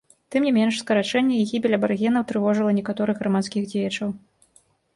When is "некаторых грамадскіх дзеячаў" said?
2.81-4.09